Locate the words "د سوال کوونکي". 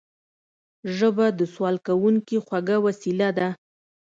1.39-2.37